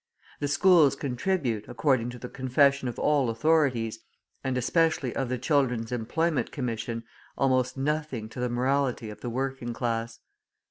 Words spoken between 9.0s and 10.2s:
of the working class.